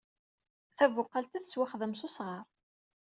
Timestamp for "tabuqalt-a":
0.77-1.39